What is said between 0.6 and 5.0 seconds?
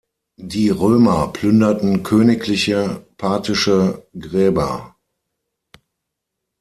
Römer plünderten königliche parthische Gräber.